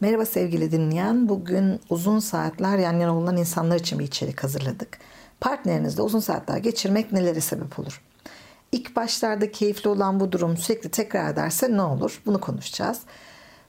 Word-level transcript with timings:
Merhaba 0.00 0.26
sevgili 0.26 0.72
dinleyen. 0.72 1.28
Bugün 1.28 1.80
uzun 1.90 2.18
saatler 2.18 2.78
yan 2.78 3.00
yana 3.00 3.16
olan 3.16 3.36
insanlar 3.36 3.76
için 3.76 3.98
bir 3.98 4.04
içerik 4.04 4.44
hazırladık. 4.44 4.98
Partnerinizle 5.40 6.02
uzun 6.02 6.20
saatler 6.20 6.56
geçirmek 6.56 7.12
nelere 7.12 7.40
sebep 7.40 7.78
olur? 7.78 8.02
İlk 8.72 8.96
başlarda 8.96 9.52
keyifli 9.52 9.90
olan 9.90 10.20
bu 10.20 10.32
durum 10.32 10.56
sürekli 10.56 10.90
tekrar 10.90 11.32
ederse 11.32 11.76
ne 11.76 11.82
olur? 11.82 12.22
Bunu 12.26 12.40
konuşacağız. 12.40 13.00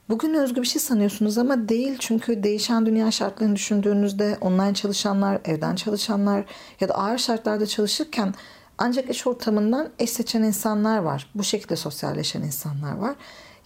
Bugün 0.08 0.34
özgü 0.34 0.62
bir 0.62 0.66
şey 0.66 0.82
sanıyorsunuz 0.82 1.38
ama 1.38 1.68
değil 1.68 1.96
çünkü 1.98 2.42
değişen 2.42 2.86
dünya 2.86 3.10
şartlarını 3.10 3.56
düşündüğünüzde 3.56 4.38
online 4.40 4.74
çalışanlar, 4.74 5.40
evden 5.44 5.74
çalışanlar 5.74 6.44
ya 6.80 6.88
da 6.88 6.94
ağır 6.94 7.18
şartlarda 7.18 7.66
çalışırken 7.66 8.34
ancak 8.78 9.10
iş 9.10 9.26
ortamından 9.26 9.88
eş 9.98 10.10
seçen 10.10 10.42
insanlar 10.42 10.98
var. 10.98 11.30
Bu 11.34 11.44
şekilde 11.44 11.76
sosyalleşen 11.76 12.42
insanlar 12.42 12.96
var. 12.96 13.14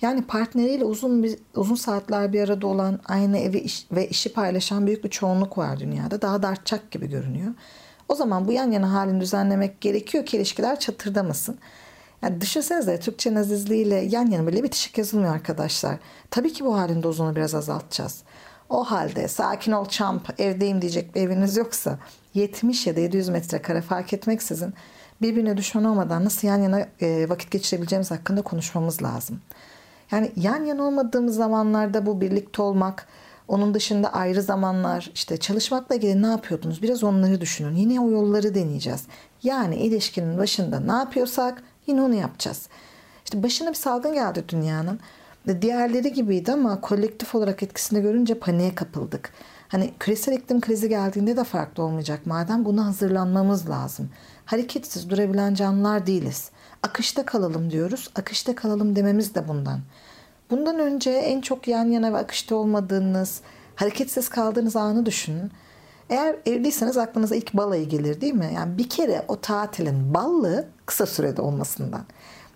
Yani 0.02 0.22
partneriyle 0.22 0.84
uzun 0.84 1.22
bir, 1.22 1.38
uzun 1.54 1.74
saatler 1.74 2.32
bir 2.32 2.40
arada 2.42 2.66
olan, 2.66 3.00
aynı 3.06 3.38
evi 3.38 3.58
iş, 3.58 3.86
ve 3.92 4.08
işi 4.08 4.32
paylaşan 4.32 4.87
büyük 4.87 5.04
bir 5.04 5.10
çoğunluk 5.10 5.59
var 5.59 5.80
dünyada. 5.80 6.23
Daha 6.23 6.42
da 6.42 6.54
gibi 6.91 7.10
görünüyor. 7.10 7.54
O 8.09 8.14
zaman 8.14 8.48
bu 8.48 8.52
yan 8.52 8.70
yana 8.70 8.92
halini 8.92 9.20
düzenlemek 9.20 9.80
gerekiyor 9.80 10.27
ki 10.27 10.37
ilişkiler 10.37 10.80
çatırdamasın. 10.80 11.59
Yani 12.23 12.40
düşünsenize 12.40 13.01
Türkçe 13.01 13.38
azizliğiyle 13.38 13.95
yan 13.95 14.27
yana 14.27 14.46
bile 14.46 14.62
bitişik 14.62 14.98
yazılmıyor 14.98 15.34
arkadaşlar. 15.34 15.96
Tabii 16.30 16.52
ki 16.52 16.65
bu 16.65 16.78
halin 16.78 17.02
dozunu 17.02 17.37
biraz 17.37 17.54
azaltacağız. 17.54 18.23
O 18.68 18.84
halde 18.84 19.28
sakin 19.28 19.73
ol 19.73 19.84
çamp 19.84 20.40
evdeyim 20.40 20.82
diyecek 20.82 21.15
bir 21.15 21.20
eviniz 21.20 21.56
yoksa 21.56 21.98
70 22.34 22.87
ya 22.87 22.96
da 22.96 23.01
700 23.01 23.28
metrekare 23.28 23.82
fark 23.82 24.12
etmeksizin 24.12 24.74
birbirine 25.23 25.56
düşman 25.56 25.84
olmadan 25.84 26.24
nasıl 26.24 26.48
yan 26.48 26.62
yana 26.62 26.87
vakit 27.28 27.51
geçirebileceğimiz 27.51 28.10
hakkında 28.10 28.42
konuşmamız 28.42 29.02
lazım. 29.02 29.40
Yani 30.10 30.33
yan 30.37 30.65
yana 30.65 30.83
olmadığımız 30.83 31.37
zamanlarda 31.37 32.06
bu 32.06 32.20
birlikte 32.20 32.62
olmak, 32.62 33.06
onun 33.48 33.74
dışında 33.74 34.12
ayrı 34.12 34.42
zamanlar, 34.42 35.10
işte 35.15 35.37
çalışmakla 35.37 35.95
ilgili 35.95 36.23
ne 36.23 36.27
yapıyordunuz? 36.27 36.82
Biraz 36.82 37.04
onları 37.04 37.40
düşünün. 37.40 37.76
Yine 37.76 38.01
o 38.01 38.10
yolları 38.10 38.54
deneyeceğiz. 38.54 39.02
Yani 39.43 39.77
ilişkinin 39.77 40.38
başında 40.38 40.80
ne 40.80 40.93
yapıyorsak 40.93 41.62
yine 41.87 42.02
onu 42.02 42.15
yapacağız. 42.15 42.68
İşte 43.24 43.43
başına 43.43 43.68
bir 43.68 43.74
salgın 43.74 44.15
geldi 44.15 44.45
dünyanın. 44.49 45.01
Diğerleri 45.60 46.12
gibiydi 46.12 46.52
ama 46.52 46.80
kolektif 46.80 47.34
olarak 47.34 47.62
etkisini 47.62 48.02
görünce 48.02 48.38
paniğe 48.38 48.74
kapıldık. 48.74 49.32
Hani 49.68 49.90
küresel 50.01 50.32
iklim 50.32 50.60
krizi 50.60 50.88
geldiğinde 50.88 51.37
de 51.37 51.45
farklı 51.45 51.82
olmayacak. 51.82 52.27
Madem 52.27 52.65
buna 52.65 52.87
hazırlanmamız 52.87 53.71
lazım. 53.71 54.10
Hareketsiz 54.45 55.10
durabilen 55.10 55.54
canlılar 55.54 56.07
değiliz. 56.07 56.51
Akışta 56.87 57.26
kalalım 57.26 57.70
diyoruz. 57.70 58.10
Akışta 58.15 58.54
kalalım 58.54 58.96
dememiz 58.96 59.34
de 59.34 59.48
bundan. 59.48 59.80
Bundan 60.51 60.79
önce 60.79 61.10
en 61.10 61.40
çok 61.40 61.68
yan 61.68 61.84
yana 61.84 62.12
ve 62.12 62.16
akışta 62.16 62.54
olmadığınız, 62.56 63.40
hareketsiz 63.74 64.28
kaldığınız 64.28 64.76
anı 64.76 65.06
düşünün. 65.06 65.50
Eğer 66.10 66.37
evliyseniz 66.47 66.97
aklınıza 66.97 67.37
ilk 67.37 67.54
balayı 67.54 67.88
gelir 67.88 68.20
değil 68.20 68.34
mi? 68.34 68.53
Yani 68.54 68.78
bir 68.78 68.88
kere 68.88 69.25
o 69.28 69.41
tatilin 69.41 70.15
ballı 70.15 70.69
kısa 70.87 71.06
sürede 71.06 71.43
olmasından. 71.43 72.04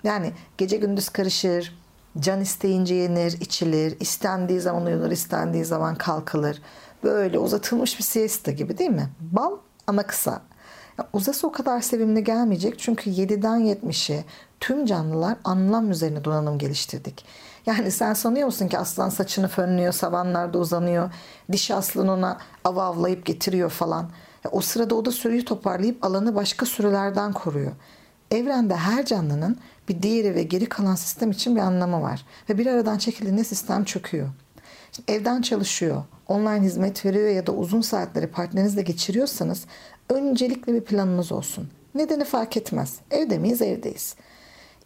Yani 0.05 0.33
gece 0.59 0.77
gündüz 0.77 1.09
karışır, 1.09 1.79
can 2.21 2.41
isteyince 2.41 2.95
yenir, 2.95 3.33
içilir, 3.41 3.97
istendiği 4.01 4.61
zaman 4.61 4.87
uyunur, 4.87 5.11
istendiği 5.11 5.65
zaman 5.65 5.95
kalkılır. 5.95 6.63
Böyle 7.05 7.39
uzatılmış 7.39 7.99
bir 7.99 8.05
siesta 8.05 8.51
gibi 8.51 8.79
değil 8.79 8.91
mi? 8.91 9.09
Bal 9.21 9.57
ama 9.87 10.03
kısa. 10.03 10.43
Uzası 11.13 11.47
o 11.47 11.53
kadar 11.53 11.81
sevimli 11.81 12.25
gelmeyecek 12.25 12.79
çünkü 12.79 13.11
7'den 13.11 13.61
70'e 13.61 14.25
tüm 14.61 14.87
canlılar 14.87 15.37
anlam 15.45 15.91
üzerine 15.91 16.25
donanım 16.25 16.59
geliştirdik. 16.59 17.25
Yani 17.67 17.91
sen 17.91 18.15
sanıyor 18.15 18.47
musun 18.47 18.69
ki 18.69 18.79
aslan 18.79 19.09
saçını 19.09 19.49
fönlüyor, 19.49 19.93
savanlarda 19.93 20.59
uzanıyor, 20.59 21.11
dişi 21.53 21.75
aslan 21.75 22.09
ona 22.09 22.39
av 22.65 22.77
avlayıp 22.77 23.27
getiriyor 23.27 23.71
falan. 23.71 24.11
O 24.53 24.61
sırada 24.61 24.95
o 24.95 25.05
da 25.05 25.13
sürüyü 25.13 25.45
toparlayıp 25.45 26.05
alanı 26.05 26.35
başka 26.35 26.67
sürülerden 26.67 27.33
koruyor. 27.33 27.73
Evrende 28.31 28.77
her 28.77 29.05
canlının 29.07 29.57
bir 29.89 30.03
diğeri 30.03 30.35
ve 30.35 30.43
geri 30.43 30.67
kalan 30.67 30.95
sistem 30.95 31.31
için 31.31 31.57
bir 31.57 31.61
anlamı 31.61 32.03
var. 32.03 32.27
Ve 32.49 32.59
bir 32.59 32.67
aradan 32.67 32.99
çekildiğinde 32.99 33.45
sistem 33.45 33.85
çöküyor. 33.85 34.29
Şimdi 34.93 35.13
evden 35.13 35.43
çalışıyor, 35.43 36.03
online 36.29 36.61
hizmet 36.61 37.05
veriyor 37.05 37.29
ya 37.29 37.47
da 37.47 37.53
uzun 37.53 37.81
saatleri 37.81 38.27
partnerinizle 38.27 38.83
geçiriyorsanız 38.83 39.65
öncelikle 40.11 40.75
bir 40.75 40.81
planınız 40.81 41.33
olsun. 41.33 41.69
Nedeni 41.95 42.25
fark 42.25 42.57
etmez. 42.57 42.99
Evde 43.11 43.39
miyiz? 43.39 43.63
Evdeyiz. 43.63 44.15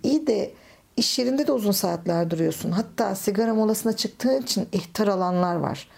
İyi 0.02 0.26
de 0.26 0.52
iş 0.96 1.18
yerinde 1.18 1.46
de 1.46 1.52
uzun 1.52 1.72
saatler 1.72 2.30
duruyorsun. 2.30 2.70
Hatta 2.70 3.14
sigara 3.14 3.54
molasına 3.54 3.92
çıktığın 3.96 4.42
için 4.42 4.68
ihtar 4.72 5.08
alanlar 5.08 5.56
var. 5.56 5.88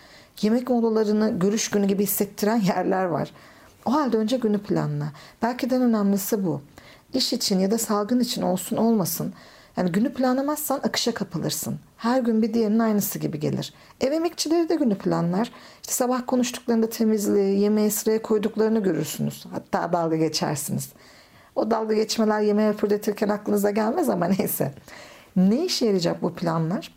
Yemek 0.43 0.71
molalarını 0.71 1.39
görüş 1.39 1.71
günü 1.71 1.87
gibi 1.87 2.03
hissettiren 2.03 2.61
yerler 2.77 3.05
var. 3.05 3.31
O 3.87 3.93
halde 3.93 4.17
önce 4.17 4.37
günü 4.37 4.59
planla. 4.59 5.13
Belki 5.43 5.71
de 5.71 5.77
en 5.77 5.83
önemlisi 5.83 6.47
bu. 6.47 6.61
İş 7.15 7.33
için 7.33 7.59
ya 7.59 7.71
da 7.71 7.79
salgın 7.79 8.21
için 8.21 8.43
olsun 8.43 8.77
olmasın 8.77 9.35
yani 9.77 9.93
günü 9.93 10.15
planlamazsan 10.15 10.79
akışa 10.79 11.15
kapılırsın. 11.15 11.79
Her 11.97 12.21
gün 12.21 12.43
bir 12.43 12.55
diğerinin 12.55 12.79
aynısı 12.79 13.19
gibi 13.19 13.41
gelir. 13.41 13.75
Ev 14.01 14.13
emekçileri 14.13 14.69
de 14.69 14.75
günü 14.75 14.99
planlar. 14.99 15.53
İşte 15.83 15.95
sabah 15.95 16.23
konuştuklarında 16.27 16.89
temizliği, 16.89 17.61
yemeği 17.61 17.91
sıraya 17.91 18.23
koyduklarını 18.23 18.83
görürsünüz. 18.83 19.47
Hatta 19.51 19.93
dalga 19.93 20.17
geçersiniz. 20.17 20.89
O 21.55 21.71
dalga 21.71 21.95
geçmeler 21.95 22.41
yemeği 22.41 22.73
fırlatırken 22.73 23.29
aklınıza 23.29 23.71
gelmez 23.71 24.09
ama 24.09 24.27
neyse. 24.39 24.75
Ne 25.37 25.65
işe 25.65 25.87
yarayacak 25.87 26.23
bu 26.23 26.35
planlar? 26.35 26.95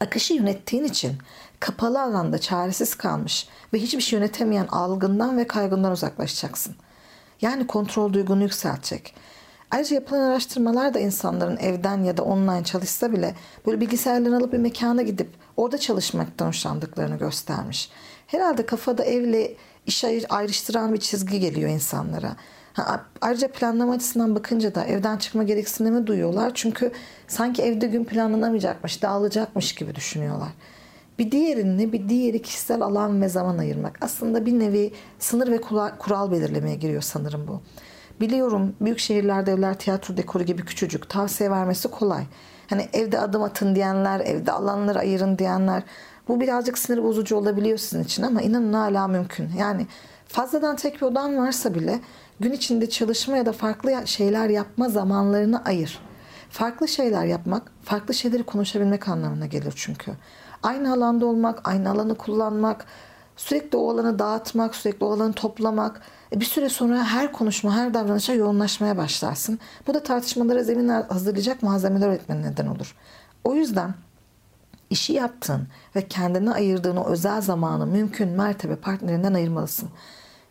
Akışı 0.00 0.34
yönettiğin 0.34 0.84
için 0.84 1.12
kapalı 1.60 2.02
alanda 2.02 2.38
çaresiz 2.38 2.94
kalmış 2.94 3.48
ve 3.72 3.78
hiçbir 3.78 4.00
şey 4.00 4.18
yönetemeyen 4.18 4.66
algından 4.66 5.38
ve 5.38 5.46
kaygından 5.46 5.92
uzaklaşacaksın. 5.92 6.76
Yani 7.40 7.66
kontrol 7.66 8.12
duygunu 8.12 8.42
yükseltecek. 8.42 9.14
Ayrıca 9.72 9.94
yapılan 9.94 10.20
araştırmalar 10.20 10.94
da 10.94 10.98
insanların 10.98 11.56
evden 11.56 12.04
ya 12.04 12.16
da 12.16 12.22
online 12.22 12.64
çalışsa 12.64 13.12
bile 13.12 13.34
böyle 13.66 13.80
bilgisayarlarını 13.80 14.36
alıp 14.36 14.52
bir 14.52 14.58
mekana 14.58 15.02
gidip 15.02 15.28
orada 15.56 15.78
çalışmaktan 15.78 16.46
hoşlandıklarını 16.46 17.18
göstermiş. 17.18 17.90
Herhalde 18.26 18.66
kafada 18.66 19.04
evle 19.04 19.54
iş 19.86 20.04
ayrıştıran 20.30 20.94
bir 20.94 20.98
çizgi 20.98 21.40
geliyor 21.40 21.70
insanlara. 21.70 22.36
Ha, 22.72 23.04
ayrıca 23.20 23.48
planlama 23.48 23.92
açısından 23.92 24.34
bakınca 24.34 24.74
da 24.74 24.84
evden 24.84 25.16
çıkma 25.16 25.42
gereksinimi 25.42 26.06
duyuyorlar. 26.06 26.52
Çünkü 26.54 26.92
sanki 27.28 27.62
evde 27.62 27.86
gün 27.86 28.04
planlanamayacakmış, 28.04 29.02
dağılacakmış 29.02 29.74
gibi 29.74 29.94
düşünüyorlar. 29.94 30.48
Bir 31.18 31.30
diğerini, 31.30 31.92
bir 31.92 32.08
diğeri 32.08 32.42
kişisel 32.42 32.82
alan 32.82 33.22
ve 33.22 33.28
zaman 33.28 33.58
ayırmak. 33.58 33.98
Aslında 34.00 34.46
bir 34.46 34.58
nevi 34.58 34.92
sınır 35.18 35.50
ve 35.50 35.60
kural 35.98 36.30
belirlemeye 36.30 36.76
giriyor 36.76 37.02
sanırım 37.02 37.48
bu. 37.48 37.62
Biliyorum 38.22 38.76
büyük 38.80 38.98
şehirlerde 38.98 39.52
evler 39.52 39.78
tiyatro 39.78 40.16
dekoru 40.16 40.44
gibi 40.44 40.64
küçücük. 40.64 41.08
Tavsiye 41.08 41.50
vermesi 41.50 41.88
kolay. 41.88 42.24
Hani 42.70 42.88
evde 42.92 43.18
adım 43.18 43.42
atın 43.42 43.74
diyenler, 43.74 44.20
evde 44.20 44.52
alanları 44.52 44.98
ayırın 44.98 45.38
diyenler. 45.38 45.82
Bu 46.28 46.40
birazcık 46.40 46.78
sinir 46.78 47.02
bozucu 47.02 47.36
olabiliyor 47.36 47.78
sizin 47.78 48.04
için 48.04 48.22
ama 48.22 48.42
inanın 48.42 48.72
hala 48.72 49.08
mümkün. 49.08 49.50
Yani 49.58 49.86
fazladan 50.28 50.76
tek 50.76 50.94
bir 50.94 51.06
odan 51.06 51.36
varsa 51.36 51.74
bile 51.74 52.00
gün 52.40 52.52
içinde 52.52 52.90
çalışma 52.90 53.36
ya 53.36 53.46
da 53.46 53.52
farklı 53.52 54.06
şeyler 54.06 54.48
yapma 54.48 54.88
zamanlarını 54.88 55.64
ayır. 55.64 55.98
Farklı 56.50 56.88
şeyler 56.88 57.24
yapmak, 57.24 57.72
farklı 57.82 58.14
şeyleri 58.14 58.42
konuşabilmek 58.42 59.08
anlamına 59.08 59.46
gelir 59.46 59.72
çünkü. 59.76 60.12
Aynı 60.62 60.92
alanda 60.92 61.26
olmak, 61.26 61.68
aynı 61.68 61.90
alanı 61.90 62.14
kullanmak, 62.14 62.86
sürekli 63.46 63.78
o 63.78 63.90
alanı 63.90 64.18
dağıtmak, 64.18 64.74
sürekli 64.74 65.04
o 65.04 65.12
alanı 65.12 65.32
toplamak, 65.32 66.02
e, 66.32 66.40
bir 66.40 66.44
süre 66.44 66.68
sonra 66.68 67.04
her 67.04 67.32
konuşma, 67.32 67.76
her 67.76 67.94
davranışa 67.94 68.34
yoğunlaşmaya 68.34 68.96
başlarsın. 68.96 69.58
Bu 69.86 69.94
da 69.94 70.02
tartışmalara 70.02 70.62
zemin 70.62 70.88
hazırlayacak 70.88 71.62
malzemeler 71.62 72.08
üretmene 72.08 72.42
neden 72.42 72.66
olur. 72.66 72.96
O 73.44 73.54
yüzden 73.54 73.94
işi 74.90 75.12
yaptığın 75.12 75.68
ve 75.96 76.08
kendine 76.08 76.50
ayırdığın 76.52 76.96
o 76.96 77.04
özel 77.04 77.40
zamanı 77.40 77.86
mümkün 77.86 78.28
mertebe 78.28 78.76
partnerinden 78.76 79.34
ayırmalısın. 79.34 79.88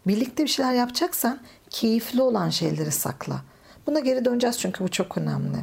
Birlikte 0.07 0.43
bir 0.43 0.49
şeyler 0.49 0.73
yapacaksan 0.73 1.39
keyifli 1.69 2.21
olan 2.21 2.49
şeyleri 2.49 2.91
sakla. 2.91 3.41
Buna 3.87 3.99
geri 3.99 4.25
döneceğiz 4.25 4.59
çünkü 4.59 4.83
bu 4.83 4.91
çok 4.91 5.17
önemli. 5.17 5.57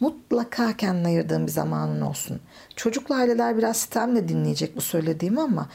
Mutlaka 0.00 0.76
kendine 0.76 1.06
ayırdığın 1.06 1.46
bir 1.46 1.52
zamanın 1.52 2.00
olsun. 2.00 2.40
Çocuklu 2.76 3.14
aileler 3.14 3.58
biraz 3.58 3.76
sistemle 3.76 4.28
dinleyecek 4.28 4.76
bu 4.76 4.80
söylediğimi 4.80 5.40
ama 5.40 5.68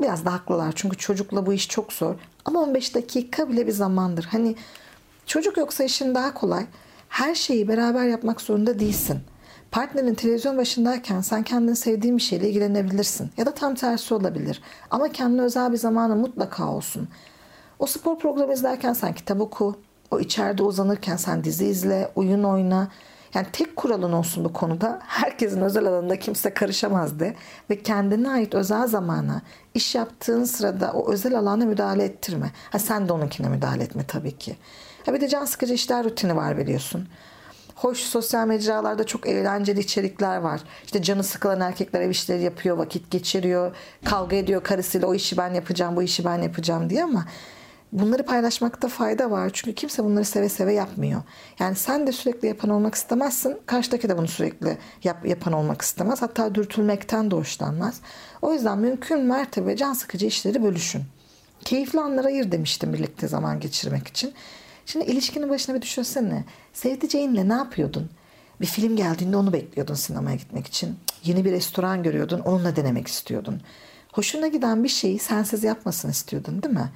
biraz 0.00 0.24
da 0.24 0.32
haklılar. 0.32 0.72
Çünkü 0.76 0.96
çocukla 0.96 1.46
bu 1.46 1.52
iş 1.52 1.68
çok 1.68 1.92
zor. 1.92 2.14
Ama 2.44 2.60
15 2.60 2.94
dakika 2.94 3.48
bile 3.48 3.66
bir 3.66 3.72
zamandır. 3.72 4.24
Hani 4.24 4.54
çocuk 5.26 5.56
yoksa 5.56 5.84
işin 5.84 6.14
daha 6.14 6.34
kolay. 6.34 6.66
Her 7.08 7.34
şeyi 7.34 7.68
beraber 7.68 8.04
yapmak 8.04 8.40
zorunda 8.40 8.78
değilsin. 8.78 9.20
Partnerin 9.70 10.14
televizyon 10.14 10.58
başındayken 10.58 11.20
sen 11.20 11.42
kendini 11.42 11.76
sevdiğin 11.76 12.16
bir 12.16 12.22
şeyle 12.22 12.48
ilgilenebilirsin. 12.48 13.30
Ya 13.36 13.46
da 13.46 13.54
tam 13.54 13.74
tersi 13.74 14.14
olabilir. 14.14 14.62
Ama 14.90 15.08
kendine 15.08 15.42
özel 15.42 15.72
bir 15.72 15.76
zamanı 15.76 16.16
mutlaka 16.16 16.68
olsun. 16.68 17.08
O 17.78 17.86
spor 17.86 18.18
programı 18.18 18.52
izlerken 18.52 18.92
sen 18.92 19.14
kitap 19.14 19.40
oku. 19.40 19.76
O 20.10 20.20
içeride 20.20 20.62
uzanırken 20.62 21.16
sen 21.16 21.44
dizi 21.44 21.66
izle, 21.66 22.10
oyun 22.14 22.44
oyna. 22.44 22.88
Yani 23.34 23.46
tek 23.52 23.76
kuralın 23.76 24.12
olsun 24.12 24.44
bu 24.44 24.52
konuda. 24.52 24.98
Herkesin 25.06 25.60
özel 25.60 25.86
alanında 25.86 26.18
kimse 26.18 26.54
karışamaz 26.54 27.20
de. 27.20 27.34
Ve 27.70 27.82
kendine 27.82 28.30
ait 28.30 28.54
özel 28.54 28.86
zamana, 28.86 29.42
iş 29.74 29.94
yaptığın 29.94 30.44
sırada 30.44 30.92
o 30.92 31.12
özel 31.12 31.38
alana 31.38 31.64
müdahale 31.64 32.04
ettirme. 32.04 32.50
Ha 32.70 32.78
sen 32.78 33.08
de 33.08 33.12
onunkine 33.12 33.48
müdahale 33.48 33.82
etme 33.82 34.04
tabii 34.08 34.38
ki. 34.38 34.56
Ha 35.06 35.14
bir 35.14 35.20
de 35.20 35.28
can 35.28 35.44
sıkıcı 35.44 35.74
işler 35.74 36.04
rutini 36.04 36.36
var 36.36 36.58
biliyorsun. 36.58 37.08
Hoş 37.74 37.98
sosyal 37.98 38.46
mecralarda 38.46 39.04
çok 39.04 39.26
eğlenceli 39.28 39.80
içerikler 39.80 40.36
var. 40.36 40.60
İşte 40.84 41.02
canı 41.02 41.24
sıkılan 41.24 41.60
erkekler 41.60 42.00
ev 42.00 42.10
işleri 42.10 42.42
yapıyor, 42.42 42.76
vakit 42.76 43.10
geçiriyor, 43.10 43.76
kavga 44.04 44.36
ediyor 44.36 44.62
karısıyla 44.62 45.08
o 45.08 45.14
işi 45.14 45.36
ben 45.36 45.54
yapacağım, 45.54 45.96
bu 45.96 46.02
işi 46.02 46.24
ben 46.24 46.42
yapacağım 46.42 46.90
diye 46.90 47.04
ama 47.04 47.24
bunları 47.92 48.22
paylaşmakta 48.22 48.88
fayda 48.88 49.30
var. 49.30 49.50
Çünkü 49.52 49.74
kimse 49.74 50.04
bunları 50.04 50.24
seve 50.24 50.48
seve 50.48 50.72
yapmıyor. 50.72 51.22
Yani 51.58 51.76
sen 51.76 52.06
de 52.06 52.12
sürekli 52.12 52.48
yapan 52.48 52.70
olmak 52.70 52.94
istemezsin. 52.94 53.56
Karşıdaki 53.66 54.08
de 54.08 54.18
bunu 54.18 54.28
sürekli 54.28 54.78
yap, 55.04 55.26
yapan 55.26 55.52
olmak 55.52 55.82
istemez. 55.82 56.22
Hatta 56.22 56.54
dürtülmekten 56.54 57.30
de 57.30 57.36
hoşlanmaz. 57.36 58.00
O 58.42 58.52
yüzden 58.52 58.78
mümkün 58.78 59.20
mertebe 59.20 59.76
can 59.76 59.92
sıkıcı 59.92 60.26
işleri 60.26 60.62
bölüşün. 60.62 61.02
Keyifli 61.64 62.00
anlara 62.00 62.26
ayır 62.26 62.52
demiştim 62.52 62.92
birlikte 62.92 63.28
zaman 63.28 63.60
geçirmek 63.60 64.08
için. 64.08 64.34
Şimdi 64.86 65.04
ilişkinin 65.04 65.50
başına 65.50 65.74
bir 65.74 65.82
düşünsene. 65.82 66.44
Sevdiceğinle 66.72 67.48
ne 67.48 67.52
yapıyordun? 67.52 68.10
Bir 68.60 68.66
film 68.66 68.96
geldiğinde 68.96 69.36
onu 69.36 69.52
bekliyordun 69.52 69.94
sinemaya 69.94 70.36
gitmek 70.36 70.66
için. 70.66 70.96
Yeni 71.24 71.44
bir 71.44 71.52
restoran 71.52 72.02
görüyordun, 72.02 72.40
onunla 72.40 72.76
denemek 72.76 73.06
istiyordun. 73.06 73.60
Hoşuna 74.12 74.48
giden 74.48 74.84
bir 74.84 74.88
şeyi 74.88 75.18
sensiz 75.18 75.64
yapmasını 75.64 76.10
istiyordun 76.10 76.62
değil 76.62 76.74
mi? 76.74 76.90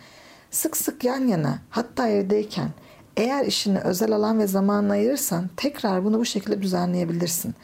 Sık 0.53 0.77
sık 0.77 1.05
yan 1.05 1.29
yana, 1.29 1.59
hatta 1.71 2.09
evdeyken 2.09 2.69
eğer 3.17 3.47
işini 3.47 3.79
özel 3.79 4.13
alan 4.13 4.39
ve 4.39 4.47
zamanla 4.47 4.93
ayırırsan 4.93 5.51
tekrar 5.57 6.05
bunu 6.05 6.19
bu 6.19 6.25
şekilde 6.25 6.63
düzenleyebilirsin. 6.63 7.55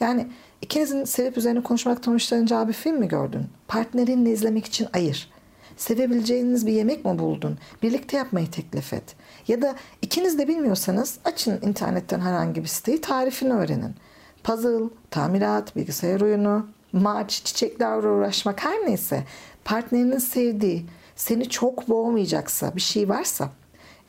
Yani 0.00 0.28
ikinizin 0.62 1.04
sevip 1.04 1.38
üzerine 1.38 1.62
konuşmaktan 1.62 2.12
hoşlanacağı 2.12 2.68
bir 2.68 2.72
film 2.72 2.98
mi 2.98 3.08
gördün? 3.08 3.46
Partnerinle 3.68 4.30
izlemek 4.30 4.66
için 4.66 4.88
ayır. 4.92 5.30
Sevebileceğiniz 5.76 6.66
bir 6.66 6.72
yemek 6.72 7.04
mi 7.04 7.18
buldun? 7.18 7.58
Birlikte 7.82 8.16
yapmayı 8.16 8.50
teklif 8.50 8.92
et. 8.92 9.16
Ya 9.48 9.62
da 9.62 9.74
ikiniz 10.02 10.38
de 10.38 10.48
bilmiyorsanız 10.48 11.18
açın 11.24 11.60
internetten 11.62 12.20
herhangi 12.20 12.62
bir 12.62 12.68
siteyi 12.68 13.00
tarifini 13.00 13.52
öğrenin. 13.52 13.94
Puzzle, 14.44 14.84
tamirat, 15.10 15.76
bilgisayar 15.76 16.20
oyunu, 16.20 16.66
maç, 16.92 17.42
çiçeklerle 17.44 18.08
uğraşmak 18.08 18.64
her 18.64 18.86
neyse 18.86 19.24
partnerinin 19.64 20.18
sevdiği, 20.18 20.86
seni 21.22 21.48
çok 21.48 21.88
boğmayacaksa 21.88 22.76
bir 22.76 22.80
şey 22.80 23.08
varsa 23.08 23.50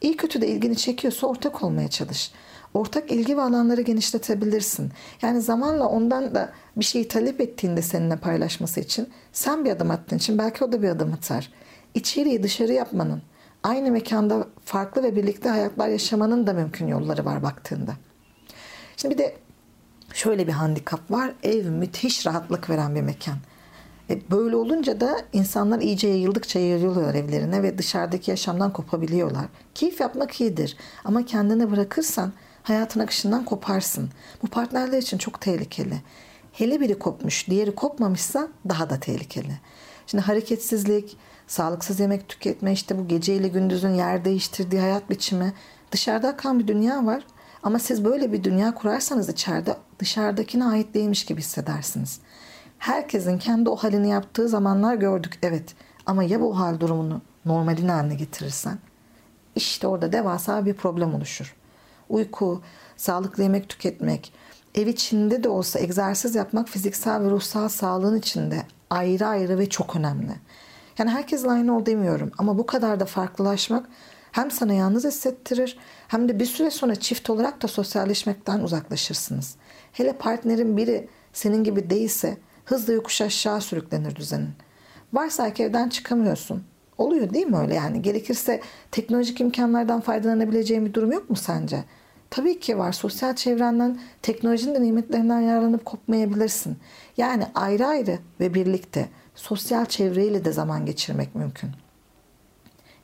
iyi 0.01 0.17
kötü 0.17 0.41
de 0.41 0.47
ilgini 0.47 0.75
çekiyorsa 0.75 1.27
ortak 1.27 1.63
olmaya 1.63 1.89
çalış. 1.89 2.31
Ortak 2.73 3.11
ilgi 3.11 3.37
ve 3.37 3.41
alanları 3.41 3.81
genişletebilirsin. 3.81 4.91
Yani 5.21 5.41
zamanla 5.41 5.87
ondan 5.87 6.35
da 6.35 6.53
bir 6.75 6.85
şeyi 6.85 7.07
talep 7.07 7.41
ettiğinde 7.41 7.81
seninle 7.81 8.15
paylaşması 8.15 8.79
için 8.79 9.09
sen 9.33 9.65
bir 9.65 9.71
adım 9.71 9.91
attığın 9.91 10.17
için 10.17 10.37
belki 10.37 10.63
o 10.63 10.71
da 10.71 10.81
bir 10.81 10.89
adım 10.89 11.13
atar. 11.13 11.51
İçeriği 11.93 12.43
dışarı 12.43 12.73
yapmanın, 12.73 13.21
aynı 13.63 13.91
mekanda 13.91 14.47
farklı 14.65 15.03
ve 15.03 15.15
birlikte 15.15 15.49
hayatlar 15.49 15.87
yaşamanın 15.87 16.47
da 16.47 16.53
mümkün 16.53 16.87
yolları 16.87 17.25
var 17.25 17.43
baktığında. 17.43 17.93
Şimdi 18.97 19.13
bir 19.15 19.19
de 19.19 19.35
şöyle 20.13 20.47
bir 20.47 20.53
handikap 20.53 21.11
var. 21.11 21.33
Ev 21.43 21.65
müthiş 21.65 22.25
rahatlık 22.25 22.69
veren 22.69 22.95
bir 22.95 23.01
mekan. 23.01 23.37
E 24.09 24.31
böyle 24.31 24.55
olunca 24.55 25.01
da 25.01 25.17
insanlar 25.33 25.79
iyice 25.79 26.07
yayıldıkça 26.07 26.59
yayılıyorlar 26.59 27.15
evlerine 27.15 27.63
ve 27.63 27.77
dışarıdaki 27.77 28.31
yaşamdan 28.31 28.73
kopabiliyorlar. 28.73 29.45
Keyif 29.75 29.99
yapmak 29.99 30.41
iyidir 30.41 30.77
ama 31.05 31.25
kendine 31.25 31.71
bırakırsan 31.71 32.33
hayatın 32.63 32.99
akışından 32.99 33.45
koparsın. 33.45 34.09
Bu 34.43 34.47
partnerler 34.47 34.97
için 34.97 35.17
çok 35.17 35.41
tehlikeli. 35.41 35.95
Hele 36.53 36.79
biri 36.79 36.99
kopmuş, 36.99 37.47
diğeri 37.49 37.75
kopmamışsa 37.75 38.47
daha 38.69 38.89
da 38.89 38.99
tehlikeli. 38.99 39.59
Şimdi 40.07 40.23
hareketsizlik, 40.23 41.17
sağlıksız 41.47 41.99
yemek 41.99 42.29
tüketme, 42.29 42.73
işte 42.73 42.97
bu 42.97 43.07
geceyle 43.07 43.47
gündüzün 43.47 43.93
yer 43.93 44.25
değiştirdiği 44.25 44.81
hayat 44.81 45.09
biçimi. 45.09 45.53
Dışarıda 45.91 46.27
akan 46.27 46.59
bir 46.59 46.67
dünya 46.67 47.05
var. 47.05 47.23
Ama 47.63 47.79
siz 47.79 48.05
böyle 48.05 48.31
bir 48.31 48.43
dünya 48.43 48.73
kurarsanız 48.73 49.29
içeride 49.29 49.77
dışarıdakine 49.99 50.65
ait 50.65 50.93
değilmiş 50.93 51.25
gibi 51.25 51.41
hissedersiniz. 51.41 52.19
Herkesin 52.83 53.37
kendi 53.37 53.69
o 53.69 53.75
halini 53.75 54.09
yaptığı 54.09 54.49
zamanlar 54.49 54.95
gördük 54.95 55.39
evet. 55.41 55.75
Ama 56.05 56.23
ya 56.23 56.41
bu 56.41 56.59
hal 56.59 56.79
durumunu 56.79 57.21
normalin 57.45 57.87
haline 57.87 58.15
getirirsen? 58.15 58.77
İşte 59.55 59.87
orada 59.87 60.11
devasa 60.11 60.65
bir 60.65 60.73
problem 60.73 61.15
oluşur. 61.15 61.55
Uyku, 62.09 62.61
sağlıklı 62.97 63.43
yemek 63.43 63.69
tüketmek, 63.69 64.33
ev 64.75 64.87
içinde 64.87 65.43
de 65.43 65.49
olsa 65.49 65.79
egzersiz 65.79 66.35
yapmak 66.35 66.69
fiziksel 66.69 67.23
ve 67.23 67.29
ruhsal 67.29 67.69
sağlığın 67.69 68.17
içinde 68.17 68.61
ayrı 68.89 69.27
ayrı 69.27 69.59
ve 69.59 69.69
çok 69.69 69.95
önemli. 69.95 70.33
Yani 70.97 71.09
herkesle 71.09 71.51
aynı 71.51 71.77
ol 71.77 71.85
demiyorum 71.85 72.31
ama 72.37 72.57
bu 72.57 72.65
kadar 72.65 72.99
da 72.99 73.05
farklılaşmak 73.05 73.85
hem 74.31 74.51
sana 74.51 74.73
yalnız 74.73 75.05
hissettirir 75.05 75.77
hem 76.07 76.29
de 76.29 76.39
bir 76.39 76.45
süre 76.45 76.71
sonra 76.71 76.95
çift 76.95 77.29
olarak 77.29 77.61
da 77.63 77.67
sosyalleşmekten 77.67 78.59
uzaklaşırsınız. 78.59 79.55
Hele 79.93 80.13
partnerin 80.13 80.77
biri 80.77 81.09
senin 81.33 81.63
gibi 81.63 81.89
değilse 81.89 82.37
hızla 82.65 82.93
yokuş 82.93 83.21
aşağı 83.21 83.61
sürüklenir 83.61 84.15
düzenin. 84.15 84.53
Varsa 85.13 85.47
evden 85.47 85.89
çıkamıyorsun. 85.89 86.63
Oluyor 86.97 87.33
değil 87.33 87.47
mi 87.47 87.57
öyle 87.57 87.73
yani? 87.73 88.01
Gerekirse 88.01 88.61
teknolojik 88.91 89.41
imkanlardan 89.41 90.01
faydalanabileceğin 90.01 90.85
bir 90.85 90.93
durum 90.93 91.11
yok 91.11 91.29
mu 91.29 91.35
sence? 91.35 91.83
Tabii 92.29 92.59
ki 92.59 92.77
var. 92.77 92.91
Sosyal 92.91 93.35
çevrenden, 93.35 93.99
teknolojinin 94.21 94.75
de 94.75 94.81
nimetlerinden 94.81 95.39
yararlanıp 95.39 95.85
kopmayabilirsin. 95.85 96.77
Yani 97.17 97.47
ayrı 97.55 97.87
ayrı 97.87 98.19
ve 98.39 98.53
birlikte 98.53 99.09
sosyal 99.35 99.85
çevreyle 99.85 100.45
de 100.45 100.51
zaman 100.51 100.85
geçirmek 100.85 101.35
mümkün. 101.35 101.69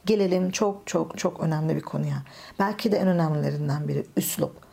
Gelelim 0.06 0.51
çok 0.51 0.88
çok 0.88 1.17
çok 1.17 1.39
önemli 1.39 1.75
bir 1.75 1.81
konuya. 1.81 2.23
Belki 2.59 2.91
de 2.91 2.97
en 2.97 3.07
önemlilerinden 3.07 3.88
biri 3.88 4.06
üslup. 4.17 4.69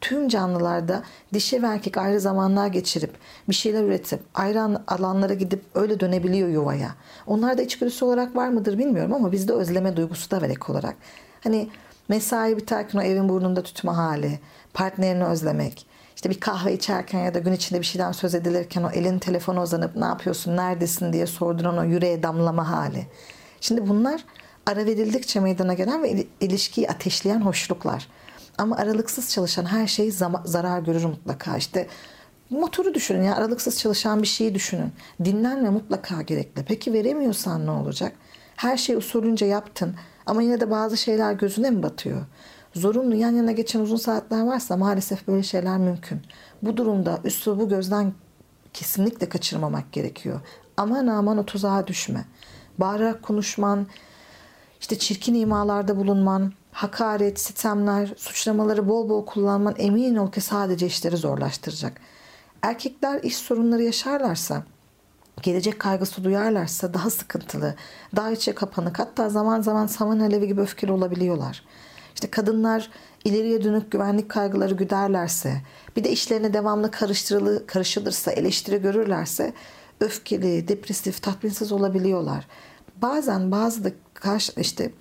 Tüm 0.00 0.28
canlılarda 0.28 1.02
dişi 1.34 1.62
ve 1.62 1.66
erkek 1.66 1.96
ayrı 1.96 2.20
zamanlar 2.20 2.66
geçirip 2.66 3.10
bir 3.48 3.54
şeyler 3.54 3.84
üretip 3.84 4.20
ayrı 4.34 4.62
alanlara 4.86 5.34
gidip 5.34 5.62
öyle 5.74 6.00
dönebiliyor 6.00 6.48
yuvaya. 6.48 6.94
Onlarda 7.26 7.62
içgüdüsü 7.62 8.04
olarak 8.04 8.36
var 8.36 8.48
mıdır 8.48 8.78
bilmiyorum 8.78 9.12
ama 9.12 9.32
bizde 9.32 9.52
özleme 9.52 9.96
duygusu 9.96 10.30
da 10.30 10.42
var 10.42 10.48
ek 10.48 10.60
olarak. 10.68 10.96
Hani 11.44 11.68
mesai 12.08 12.56
biterken 12.56 12.98
o 12.98 13.02
evin 13.02 13.28
burnunda 13.28 13.62
tutma 13.62 13.96
hali, 13.96 14.38
partnerini 14.74 15.24
özlemek, 15.24 15.86
işte 16.16 16.30
bir 16.30 16.40
kahve 16.40 16.72
içerken 16.74 17.24
ya 17.24 17.34
da 17.34 17.38
gün 17.38 17.52
içinde 17.52 17.80
bir 17.80 17.86
şeyden 17.86 18.12
söz 18.12 18.34
edilirken 18.34 18.82
o 18.82 18.90
elin 18.90 19.18
telefona 19.18 19.62
uzanıp 19.62 19.96
ne 19.96 20.04
yapıyorsun, 20.04 20.56
neredesin 20.56 21.12
diye 21.12 21.26
sorduran 21.26 21.78
o 21.78 21.84
yüreğe 21.84 22.22
damlama 22.22 22.70
hali. 22.70 23.06
Şimdi 23.60 23.88
bunlar 23.88 24.24
ara 24.66 24.86
verildikçe 24.86 25.40
meydana 25.40 25.74
gelen 25.74 26.02
ve 26.02 26.26
ilişkiyi 26.40 26.88
ateşleyen 26.88 27.40
hoşluklar. 27.40 28.08
Ama 28.58 28.76
aralıksız 28.76 29.30
çalışan 29.30 29.64
her 29.64 29.86
şey 29.86 30.10
zarar 30.44 30.80
görür 30.80 31.04
mutlaka. 31.04 31.56
İşte 31.56 31.86
motoru 32.50 32.94
düşünün 32.94 33.22
ya 33.22 33.34
aralıksız 33.34 33.78
çalışan 33.78 34.22
bir 34.22 34.26
şeyi 34.26 34.54
düşünün. 34.54 34.92
Dinlenme 35.24 35.70
mutlaka 35.70 36.22
gerekli. 36.22 36.64
Peki 36.64 36.92
veremiyorsan 36.92 37.66
ne 37.66 37.70
olacak? 37.70 38.12
Her 38.56 38.76
şeyi 38.76 38.96
usulünce 38.96 39.46
yaptın 39.46 39.94
ama 40.26 40.42
yine 40.42 40.60
de 40.60 40.70
bazı 40.70 40.96
şeyler 40.96 41.32
gözüne 41.32 41.70
mi 41.70 41.82
batıyor? 41.82 42.26
Zorunlu 42.74 43.14
yan 43.14 43.30
yana 43.30 43.52
geçen 43.52 43.80
uzun 43.80 43.96
saatler 43.96 44.42
varsa 44.42 44.76
maalesef 44.76 45.28
böyle 45.28 45.42
şeyler 45.42 45.78
mümkün. 45.78 46.20
Bu 46.62 46.76
durumda 46.76 47.20
üslubu 47.24 47.68
gözden 47.68 48.12
kesinlikle 48.72 49.28
kaçırmamak 49.28 49.92
gerekiyor. 49.92 50.40
Aman 50.76 51.06
aman 51.06 51.38
o 51.38 51.46
tuzağa 51.46 51.86
düşme. 51.86 52.24
Bağırarak 52.78 53.22
konuşman, 53.22 53.86
işte 54.80 54.98
çirkin 54.98 55.34
imalarda 55.34 55.96
bulunman, 55.96 56.52
hakaret, 56.78 57.40
sitemler, 57.40 58.14
suçlamaları 58.16 58.88
bol 58.88 59.08
bol 59.08 59.26
kullanman 59.26 59.74
emin 59.78 60.16
ol 60.16 60.32
ki 60.32 60.40
sadece 60.40 60.86
işleri 60.86 61.16
zorlaştıracak. 61.16 62.00
Erkekler 62.62 63.22
iş 63.22 63.36
sorunları 63.36 63.82
yaşarlarsa, 63.82 64.62
gelecek 65.42 65.78
kaygısı 65.78 66.24
duyarlarsa 66.24 66.94
daha 66.94 67.10
sıkıntılı, 67.10 67.74
daha 68.16 68.30
içe 68.30 68.54
kapanık 68.54 68.98
hatta 68.98 69.28
zaman 69.28 69.60
zaman 69.60 69.86
saman 69.86 70.20
alevi 70.20 70.46
gibi 70.46 70.60
öfkeli 70.60 70.92
olabiliyorlar. 70.92 71.64
İşte 72.14 72.30
kadınlar 72.30 72.90
ileriye 73.24 73.64
dönük 73.64 73.90
güvenlik 73.90 74.28
kaygıları 74.28 74.74
güderlerse, 74.74 75.62
bir 75.96 76.04
de 76.04 76.10
işlerine 76.10 76.52
devamlı 76.52 76.90
karıştırılı, 76.90 77.66
karışılırsa, 77.66 78.32
eleştiri 78.32 78.82
görürlerse 78.82 79.52
öfkeli, 80.00 80.68
depresif, 80.68 81.22
tatminsiz 81.22 81.72
olabiliyorlar. 81.72 82.46
Bazen 82.96 83.50
bazı 83.50 83.84
da 83.84 83.90
karşı, 84.14 84.60
işte 84.60 84.92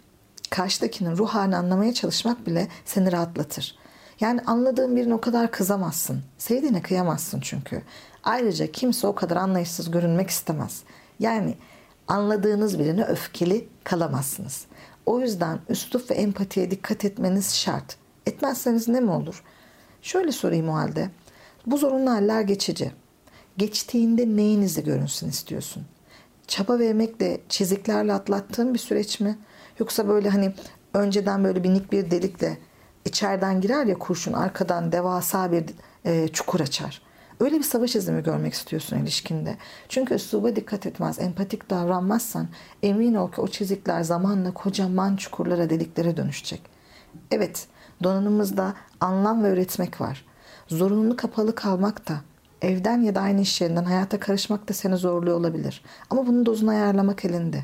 karşıdakinin 0.50 1.18
ruh 1.18 1.30
halini 1.30 1.56
anlamaya 1.56 1.94
çalışmak 1.94 2.48
bile 2.48 2.68
seni 2.86 3.12
rahatlatır. 3.12 3.76
Yani 4.20 4.42
anladığın 4.46 4.96
birine 4.96 5.14
o 5.14 5.22
kadar 5.22 5.52
kızamazsın. 5.52 6.22
Sevdiğine 6.38 6.82
kıyamazsın 6.82 7.40
çünkü. 7.40 7.82
Ayrıca 8.24 8.72
kimse 8.72 9.08
o 9.08 9.16
kadar 9.16 9.36
anlayışsız 9.36 9.92
görünmek 9.92 10.30
istemez. 10.30 10.84
Yani 11.20 11.56
anladığınız 12.08 12.80
birine 12.80 13.04
öfkeli 13.04 13.68
kalamazsınız. 13.84 14.66
O 15.06 15.20
yüzden 15.20 15.60
üslup 15.70 16.12
ve 16.12 16.16
empatiye 16.16 16.72
dikkat 16.72 17.06
etmeniz 17.06 17.56
şart. 17.56 17.98
Etmezseniz 18.26 18.88
ne 18.88 19.00
mi 19.00 19.12
olur? 19.12 19.44
Şöyle 20.02 20.32
sorayım 20.32 20.70
o 20.70 20.74
halde. 20.74 21.10
Bu 21.66 21.78
zorunlu 21.78 22.12
haller 22.12 22.42
geçici. 22.42 22.92
Geçtiğinde 23.58 24.36
neyinizi 24.36 24.84
görünsün 24.84 25.30
istiyorsun? 25.30 25.86
Çaba 26.48 26.80
ve 26.80 26.88
emekle 26.88 27.42
çiziklerle 27.50 28.14
atlattığın 28.14 28.74
bir 28.74 28.80
süreç 28.80 29.20
mi? 29.20 29.38
Yoksa 29.80 30.08
böyle 30.08 30.30
hani 30.30 30.54
önceden 30.94 31.44
böyle 31.44 31.60
minik 31.60 31.92
bir 31.92 32.12
delikle 32.12 32.58
içeriden 33.06 33.62
girer 33.62 33.86
ya 33.86 34.00
kurşun 34.00 34.34
arkadan 34.34 34.92
devasa 34.92 35.52
bir 35.52 35.66
e, 36.06 36.28
çukur 36.28 36.60
açar. 36.60 37.02
Öyle 37.40 37.58
bir 37.58 37.64
savaş 37.64 37.96
izi 37.96 38.12
mi 38.12 38.24
görmek 38.24 38.54
istiyorsun 38.54 38.98
ilişkinde? 38.98 39.58
Çünkü 39.90 40.14
üsluba 40.14 40.56
dikkat 40.56 40.86
etmez, 40.86 41.20
empatik 41.20 41.70
davranmazsan 41.70 42.48
emin 42.84 43.14
ol 43.14 43.32
ki 43.32 43.42
o 43.42 43.48
çizikler 43.48 44.04
zamanla 44.04 44.54
kocaman 44.54 45.16
çukurlara, 45.16 45.70
deliklere 45.70 46.18
dönüşecek. 46.18 46.62
Evet, 47.32 47.68
donanımızda 48.04 48.74
anlam 49.00 49.44
ve 49.44 49.48
öğretmek 49.48 50.02
var. 50.02 50.26
Zorunlu 50.68 51.16
kapalı 51.16 51.56
kalmak 51.56 52.10
da, 52.10 52.22
evden 52.62 53.02
ya 53.02 53.16
da 53.16 53.22
aynı 53.22 53.42
iş 53.42 53.62
yerinden 53.62 53.84
hayata 53.84 54.20
karışmak 54.20 54.70
da 54.70 54.74
seni 54.74 54.98
zorluyor 54.98 55.38
olabilir. 55.38 55.84
Ama 56.10 56.28
bunun 56.28 56.46
dozunu 56.46 56.70
ayarlamak 56.70 57.26
elinde. 57.26 57.64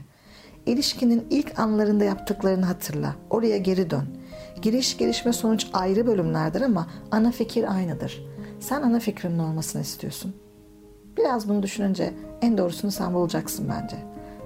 İlişkinin 0.65 1.27
ilk 1.29 1.59
anlarında 1.59 2.03
yaptıklarını 2.03 2.65
hatırla. 2.65 3.15
Oraya 3.29 3.57
geri 3.57 3.89
dön. 3.89 4.07
Giriş, 4.61 4.97
gelişme, 4.97 5.33
sonuç 5.33 5.67
ayrı 5.73 6.07
bölümlerdir 6.07 6.61
ama 6.61 6.87
ana 7.11 7.31
fikir 7.31 7.75
aynıdır. 7.75 8.25
Sen 8.59 8.81
ana 8.81 8.99
fikrinin 8.99 9.39
olmasını 9.39 9.81
istiyorsun. 9.81 10.33
Biraz 11.17 11.49
bunu 11.49 11.63
düşününce 11.63 12.13
en 12.41 12.57
doğrusunu 12.57 12.91
sen 12.91 13.13
bulacaksın 13.13 13.69
bence. 13.69 13.95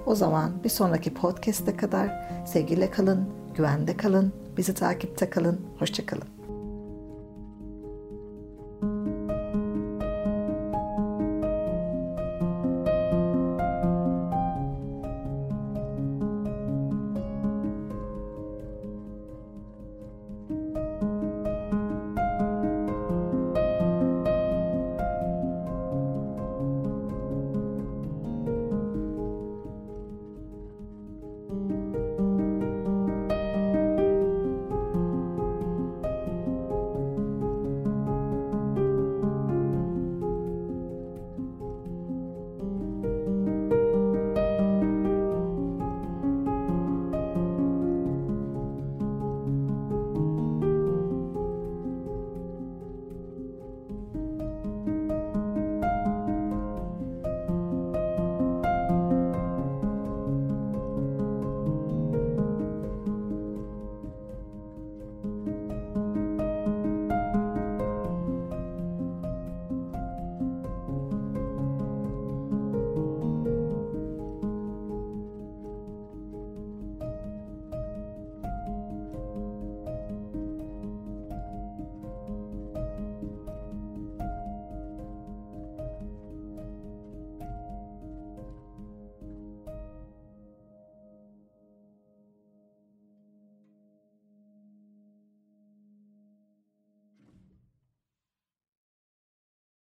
O 0.06 0.14
zaman 0.14 0.50
bir 0.64 0.68
sonraki 0.68 1.14
podcast'e 1.14 1.76
kadar 1.76 2.30
sevgiyle 2.46 2.90
kalın, 2.90 3.28
güvende 3.54 3.96
kalın, 3.96 4.32
bizi 4.56 4.74
takipte 4.74 5.30
kalın, 5.30 5.60
hoşçakalın. 5.78 6.37